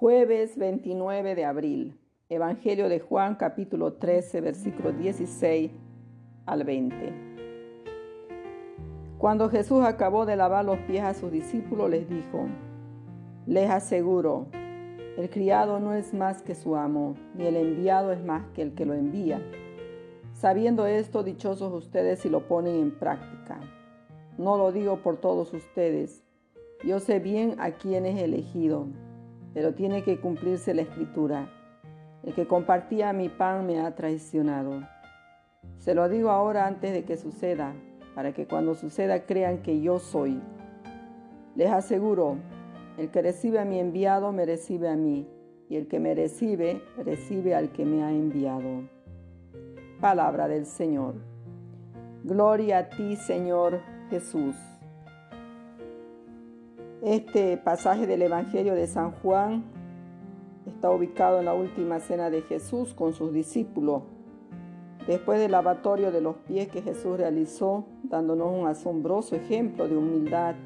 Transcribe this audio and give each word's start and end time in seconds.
Jueves 0.00 0.56
29 0.56 1.34
de 1.34 1.44
abril. 1.44 1.98
Evangelio 2.28 2.88
de 2.88 3.00
Juan 3.00 3.34
capítulo 3.34 3.94
13 3.94 4.40
versículos 4.42 4.96
16 4.96 5.72
al 6.46 6.62
20. 6.62 7.12
Cuando 9.18 9.50
Jesús 9.50 9.82
acabó 9.84 10.24
de 10.24 10.36
lavar 10.36 10.64
los 10.64 10.78
pies 10.82 11.02
a 11.02 11.14
sus 11.14 11.32
discípulos, 11.32 11.90
les 11.90 12.08
dijo, 12.08 12.46
les 13.44 13.68
aseguro, 13.68 14.46
el 15.16 15.28
criado 15.30 15.80
no 15.80 15.94
es 15.94 16.14
más 16.14 16.42
que 16.42 16.54
su 16.54 16.76
amo, 16.76 17.16
ni 17.34 17.46
el 17.46 17.56
enviado 17.56 18.12
es 18.12 18.22
más 18.22 18.46
que 18.54 18.62
el 18.62 18.76
que 18.76 18.86
lo 18.86 18.94
envía. 18.94 19.42
Sabiendo 20.32 20.86
esto, 20.86 21.24
dichosos 21.24 21.72
ustedes 21.72 22.20
si 22.20 22.28
lo 22.28 22.46
ponen 22.46 22.76
en 22.76 22.96
práctica. 22.96 23.58
No 24.38 24.58
lo 24.58 24.70
digo 24.70 24.98
por 24.98 25.16
todos 25.16 25.52
ustedes. 25.52 26.22
Yo 26.84 27.00
sé 27.00 27.18
bien 27.18 27.56
a 27.58 27.72
quién 27.72 28.06
es 28.06 28.22
elegido 28.22 28.86
pero 29.58 29.74
tiene 29.74 30.04
que 30.04 30.20
cumplirse 30.20 30.72
la 30.72 30.82
escritura. 30.82 31.50
El 32.22 32.32
que 32.32 32.46
compartía 32.46 33.12
mi 33.12 33.28
pan 33.28 33.66
me 33.66 33.80
ha 33.80 33.92
traicionado. 33.92 34.86
Se 35.78 35.96
lo 35.96 36.08
digo 36.08 36.30
ahora 36.30 36.68
antes 36.68 36.92
de 36.92 37.02
que 37.02 37.16
suceda, 37.16 37.74
para 38.14 38.32
que 38.32 38.46
cuando 38.46 38.76
suceda 38.76 39.26
crean 39.26 39.62
que 39.62 39.80
yo 39.80 39.98
soy. 39.98 40.40
Les 41.56 41.72
aseguro, 41.72 42.36
el 42.98 43.10
que 43.10 43.20
recibe 43.20 43.58
a 43.58 43.64
mi 43.64 43.80
enviado 43.80 44.30
me 44.30 44.46
recibe 44.46 44.88
a 44.90 44.94
mí, 44.94 45.26
y 45.68 45.74
el 45.74 45.88
que 45.88 45.98
me 45.98 46.14
recibe 46.14 46.80
recibe 47.04 47.56
al 47.56 47.72
que 47.72 47.84
me 47.84 48.04
ha 48.04 48.12
enviado. 48.12 48.88
Palabra 50.00 50.46
del 50.46 50.66
Señor. 50.66 51.16
Gloria 52.22 52.78
a 52.78 52.88
ti, 52.90 53.16
Señor 53.16 53.80
Jesús. 54.08 54.54
Este 57.02 57.56
pasaje 57.56 58.08
del 58.08 58.22
Evangelio 58.22 58.74
de 58.74 58.88
San 58.88 59.12
Juan 59.12 59.62
está 60.66 60.90
ubicado 60.90 61.38
en 61.38 61.44
la 61.44 61.54
última 61.54 62.00
cena 62.00 62.28
de 62.28 62.42
Jesús 62.42 62.92
con 62.92 63.12
sus 63.12 63.32
discípulos, 63.32 64.02
después 65.06 65.38
del 65.38 65.52
lavatorio 65.52 66.10
de 66.10 66.20
los 66.20 66.34
pies 66.38 66.66
que 66.66 66.82
Jesús 66.82 67.16
realizó, 67.16 67.84
dándonos 68.02 68.52
un 68.52 68.66
asombroso 68.66 69.36
ejemplo 69.36 69.86
de 69.86 69.96
humildad 69.96 70.56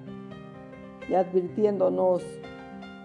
y 1.06 1.12
advirtiéndonos 1.12 2.24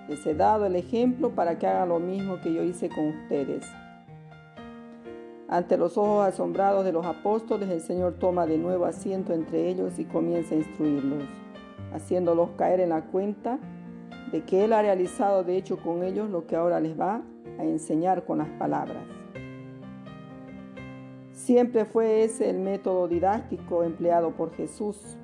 les 0.08 0.26
he 0.26 0.34
dado 0.34 0.66
el 0.66 0.78
ejemplo 0.78 1.32
para 1.32 1.60
que 1.60 1.68
hagan 1.68 1.90
lo 1.90 2.00
mismo 2.00 2.40
que 2.40 2.54
yo 2.54 2.64
hice 2.64 2.88
con 2.88 3.10
ustedes. 3.10 3.66
Ante 5.50 5.76
los 5.76 5.98
ojos 5.98 6.26
asombrados 6.26 6.86
de 6.86 6.94
los 6.94 7.06
apóstoles, 7.06 7.70
el 7.70 7.82
Señor 7.82 8.14
toma 8.20 8.48
de 8.48 8.58
nuevo 8.58 8.86
asiento 8.86 9.34
entre 9.34 9.68
ellos 9.68 10.00
y 10.00 10.06
comienza 10.06 10.56
a 10.56 10.60
instruirlos 10.60 11.47
haciéndolos 11.98 12.52
caer 12.58 12.80
en 12.80 12.90
la 12.90 13.02
cuenta 13.02 13.60
de 14.32 14.44
que 14.44 14.64
Él 14.64 14.74
ha 14.74 14.82
realizado 14.82 15.44
de 15.44 15.58
hecho 15.58 15.78
con 15.78 16.04
ellos 16.04 16.30
lo 16.30 16.48
que 16.48 16.56
ahora 16.56 16.80
les 16.80 17.00
va 17.00 17.22
a 17.60 17.64
enseñar 17.64 18.26
con 18.26 18.40
las 18.40 18.50
palabras. 18.50 19.04
Siempre 21.32 21.86
fue 21.86 22.24
ese 22.24 22.50
el 22.50 22.60
método 22.60 23.08
didáctico 23.08 23.84
empleado 23.84 24.32
por 24.32 24.52
Jesús. 24.54 25.18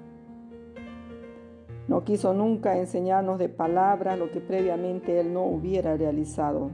No 1.87 2.05
quiso 2.05 2.33
nunca 2.33 2.77
enseñarnos 2.77 3.39
de 3.39 3.49
palabras 3.49 4.17
lo 4.17 4.31
que 4.31 4.39
previamente 4.39 5.19
Él 5.19 5.33
no 5.33 5.43
hubiera 5.43 5.97
realizado, 5.97 6.71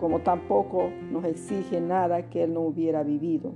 como 0.00 0.20
tampoco 0.20 0.88
nos 1.10 1.24
exige 1.24 1.80
nada 1.80 2.30
que 2.30 2.44
Él 2.44 2.54
no 2.54 2.60
hubiera 2.60 3.02
vivido. 3.02 3.52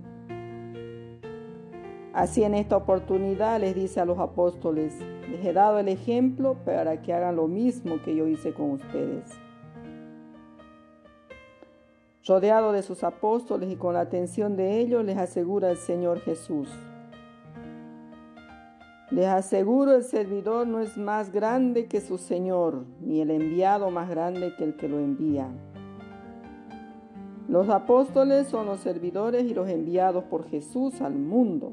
Así 2.12 2.42
en 2.42 2.55
esta 2.55 2.77
oportunidad 2.77 3.61
les 3.61 3.75
dice 3.75 4.00
a 4.00 4.05
los 4.05 4.19
apóstoles, 4.19 4.98
les 5.30 5.44
he 5.44 5.53
dado 5.53 5.78
el 5.78 5.89
ejemplo 5.89 6.56
para 6.64 7.03
que 7.03 7.12
hagan 7.12 7.36
lo 7.36 7.47
mismo 7.47 8.03
que 8.05 8.16
yo 8.16 8.27
hice 8.27 8.53
con 8.53 8.72
ustedes. 8.72 9.30
Rodeado 12.27 12.72
de 12.72 12.83
sus 12.83 13.05
apóstoles 13.05 13.70
y 13.70 13.77
con 13.77 13.94
la 13.94 14.00
atención 14.00 14.56
de 14.56 14.78
ellos, 14.81 15.05
les 15.05 15.16
asegura 15.16 15.70
el 15.70 15.77
Señor 15.77 16.20
Jesús. 16.20 16.69
Les 19.10 19.27
aseguro, 19.27 19.94
el 19.94 20.04
servidor 20.04 20.66
no 20.66 20.81
es 20.81 20.97
más 20.97 21.32
grande 21.32 21.87
que 21.87 22.00
su 22.00 22.19
Señor, 22.19 22.84
ni 23.00 23.21
el 23.21 23.31
enviado 23.31 23.91
más 23.91 24.10
grande 24.10 24.53
que 24.56 24.65
el 24.65 24.77
que 24.77 24.88
lo 24.88 24.98
envía. 24.98 25.48
Los 27.48 27.69
apóstoles 27.69 28.47
son 28.47 28.66
los 28.66 28.81
servidores 28.81 29.44
y 29.44 29.54
los 29.54 29.69
enviados 29.69 30.22
por 30.25 30.48
Jesús 30.48 31.00
al 31.00 31.15
mundo. 31.15 31.72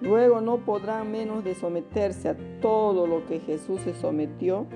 Luego 0.00 0.40
no 0.40 0.58
podrán 0.58 1.10
menos 1.10 1.42
de 1.42 1.54
someterse 1.54 2.28
a 2.28 2.36
todo 2.60 3.06
lo 3.06 3.26
que 3.26 3.40
Jesús 3.40 3.80
se 3.80 3.94
sometió 3.94 4.66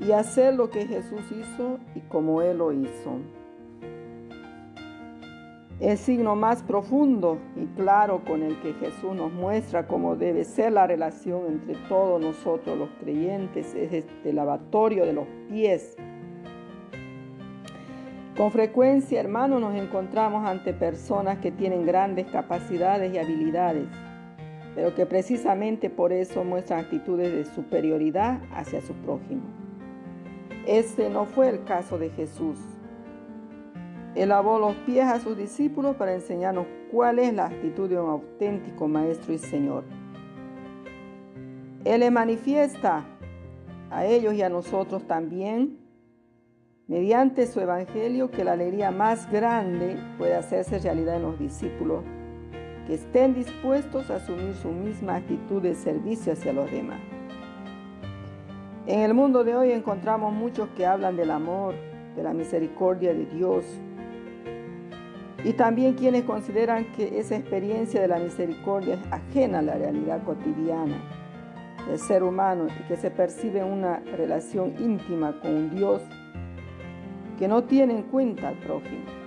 y 0.00 0.10
hacer 0.10 0.54
lo 0.54 0.70
que 0.70 0.86
Jesús 0.86 1.22
hizo 1.30 1.78
y 1.94 2.00
como 2.00 2.42
Él 2.42 2.58
lo 2.58 2.72
hizo. 2.72 3.18
El 5.80 5.98
signo 5.98 6.34
más 6.34 6.62
profundo 6.62 7.38
y 7.56 7.66
claro 7.76 8.24
con 8.24 8.42
el 8.42 8.60
que 8.60 8.74
Jesús 8.74 9.14
nos 9.14 9.32
muestra 9.32 9.86
cómo 9.86 10.16
debe 10.16 10.44
ser 10.44 10.72
la 10.72 10.86
relación 10.86 11.46
entre 11.46 11.74
todos 11.88 12.20
nosotros 12.20 12.78
los 12.78 12.88
creyentes 13.00 13.74
es 13.74 13.92
este 13.92 14.32
lavatorio 14.32 15.04
de 15.04 15.12
los 15.12 15.26
pies. 15.48 15.96
Con 18.36 18.50
frecuencia, 18.50 19.20
hermanos, 19.20 19.60
nos 19.60 19.74
encontramos 19.74 20.44
ante 20.44 20.74
personas 20.74 21.38
que 21.38 21.52
tienen 21.52 21.86
grandes 21.86 22.26
capacidades 22.26 23.12
y 23.14 23.18
habilidades 23.18 23.86
pero 24.74 24.94
que 24.94 25.06
precisamente 25.06 25.88
por 25.90 26.12
eso 26.12 26.44
muestran 26.44 26.80
actitudes 26.80 27.32
de 27.32 27.44
superioridad 27.44 28.40
hacia 28.52 28.80
su 28.80 28.92
prójimo. 28.94 29.42
Este 30.66 31.08
no 31.10 31.26
fue 31.26 31.48
el 31.48 31.64
caso 31.64 31.98
de 31.98 32.10
Jesús. 32.10 32.58
Él 34.14 34.30
lavó 34.30 34.58
los 34.58 34.74
pies 34.76 35.04
a 35.04 35.20
sus 35.20 35.36
discípulos 35.36 35.96
para 35.96 36.14
enseñarnos 36.14 36.66
cuál 36.90 37.18
es 37.18 37.32
la 37.34 37.46
actitud 37.46 37.88
de 37.88 37.98
un 37.98 38.08
auténtico 38.08 38.88
Maestro 38.88 39.32
y 39.32 39.38
Señor. 39.38 39.84
Él 41.84 42.00
le 42.00 42.10
manifiesta 42.10 43.04
a 43.90 44.06
ellos 44.06 44.34
y 44.34 44.42
a 44.42 44.48
nosotros 44.48 45.06
también, 45.06 45.78
mediante 46.86 47.46
su 47.46 47.60
Evangelio, 47.60 48.30
que 48.30 48.44
la 48.44 48.52
alegría 48.52 48.90
más 48.90 49.30
grande 49.30 49.98
puede 50.16 50.34
hacerse 50.34 50.78
realidad 50.78 51.16
en 51.16 51.22
los 51.22 51.38
discípulos 51.38 52.04
que 52.86 52.94
estén 52.94 53.34
dispuestos 53.34 54.10
a 54.10 54.16
asumir 54.16 54.54
su 54.54 54.68
misma 54.68 55.16
actitud 55.16 55.62
de 55.62 55.74
servicio 55.74 56.32
hacia 56.32 56.52
los 56.52 56.70
demás. 56.70 57.00
En 58.86 59.00
el 59.00 59.14
mundo 59.14 59.44
de 59.44 59.56
hoy 59.56 59.72
encontramos 59.72 60.32
muchos 60.32 60.68
que 60.76 60.84
hablan 60.84 61.16
del 61.16 61.30
amor, 61.30 61.74
de 62.16 62.22
la 62.22 62.34
misericordia 62.34 63.14
de 63.14 63.26
Dios, 63.26 63.64
y 65.42 65.52
también 65.52 65.94
quienes 65.94 66.24
consideran 66.24 66.86
que 66.92 67.18
esa 67.18 67.36
experiencia 67.36 68.00
de 68.00 68.08
la 68.08 68.18
misericordia 68.18 68.94
es 68.94 69.12
ajena 69.12 69.58
a 69.58 69.62
la 69.62 69.74
realidad 69.74 70.22
cotidiana 70.24 70.96
del 71.86 71.98
ser 71.98 72.22
humano 72.22 72.66
y 72.66 72.88
que 72.88 72.96
se 72.96 73.10
percibe 73.10 73.62
una 73.62 74.00
relación 74.16 74.74
íntima 74.78 75.38
con 75.40 75.54
un 75.54 75.74
Dios 75.74 76.02
que 77.38 77.46
no 77.46 77.64
tiene 77.64 77.94
en 77.94 78.02
cuenta 78.04 78.48
al 78.48 78.56
prójimo. 78.56 79.23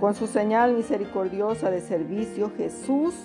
Con 0.00 0.14
su 0.14 0.28
señal 0.28 0.74
misericordiosa 0.74 1.70
de 1.70 1.80
servicio, 1.80 2.52
Jesús 2.56 3.16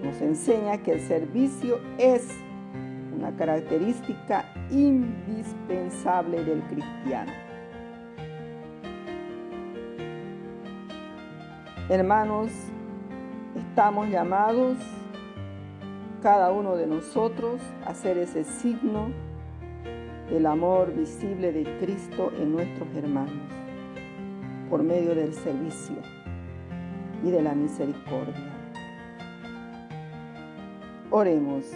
nos 0.00 0.20
enseña 0.20 0.78
que 0.78 0.92
el 0.92 1.00
servicio 1.00 1.80
es 1.98 2.28
una 3.12 3.34
característica 3.34 4.44
indispensable 4.70 6.44
del 6.44 6.62
cristiano. 6.62 7.32
Hermanos, 11.88 12.52
estamos 13.56 14.08
llamados, 14.08 14.78
cada 16.22 16.52
uno 16.52 16.76
de 16.76 16.86
nosotros, 16.86 17.60
a 17.84 17.92
ser 17.94 18.18
ese 18.18 18.44
signo 18.44 19.10
del 20.30 20.46
amor 20.46 20.94
visible 20.94 21.50
de 21.50 21.64
Cristo 21.80 22.30
en 22.38 22.52
nuestros 22.52 22.86
hermanos 22.94 23.61
por 24.72 24.82
medio 24.82 25.14
del 25.14 25.34
servicio 25.34 25.96
y 27.22 27.30
de 27.30 27.42
la 27.42 27.52
misericordia. 27.52 28.54
Oremos. 31.10 31.70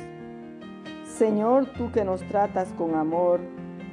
Señor, 1.04 1.66
tú 1.76 1.92
que 1.92 2.06
nos 2.06 2.22
tratas 2.22 2.72
con 2.72 2.94
amor, 2.94 3.40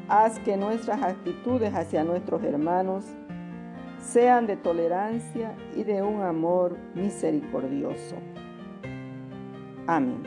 haz 0.08 0.40
que 0.40 0.56
nuestras 0.56 1.04
actitudes 1.04 1.74
hacia 1.74 2.06
nuestros 2.06 2.44
hermanos 2.44 3.04
sean 4.00 4.48
de 4.48 4.56
tolerancia 4.56 5.54
y 5.76 5.84
de 5.84 6.02
un 6.02 6.22
amor 6.22 6.78
misericordioso. 6.96 8.16
Amén. 9.86 10.24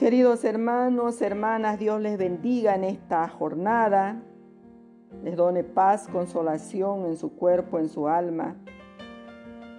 Queridos 0.00 0.42
hermanos, 0.42 1.22
hermanas, 1.22 1.78
Dios 1.78 2.00
les 2.00 2.18
bendiga 2.18 2.74
en 2.74 2.82
esta 2.82 3.28
jornada 3.28 4.20
les 5.22 5.36
done 5.36 5.64
paz, 5.64 6.08
consolación 6.08 7.06
en 7.06 7.16
su 7.16 7.34
cuerpo, 7.36 7.78
en 7.78 7.88
su 7.88 8.08
alma, 8.08 8.56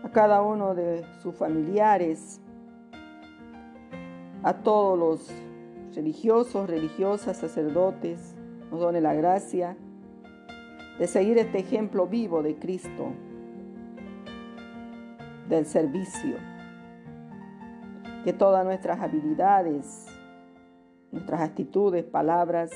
a 0.03 0.09
cada 0.09 0.41
uno 0.41 0.75
de 0.75 1.03
sus 1.21 1.35
familiares, 1.35 2.41
a 4.43 4.53
todos 4.53 4.99
los 4.99 5.31
religiosos, 5.95 6.69
religiosas, 6.69 7.37
sacerdotes, 7.37 8.35
nos 8.71 8.79
done 8.79 9.01
la 9.01 9.13
gracia 9.13 9.77
de 10.99 11.07
seguir 11.07 11.37
este 11.37 11.59
ejemplo 11.59 12.07
vivo 12.07 12.43
de 12.43 12.55
Cristo, 12.57 13.11
del 15.49 15.65
servicio. 15.65 16.35
Que 18.23 18.33
todas 18.33 18.63
nuestras 18.63 19.01
habilidades, 19.01 20.07
nuestras 21.11 21.41
actitudes, 21.41 22.03
palabras, 22.03 22.71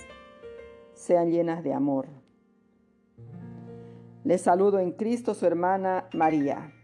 sean 0.94 1.32
llenas 1.32 1.64
de 1.64 1.74
amor. 1.74 2.08
Les 4.28 4.42
saludo 4.42 4.80
en 4.80 4.92
Cristo 4.92 5.34
su 5.34 5.46
hermana 5.46 6.10
María. 6.12 6.77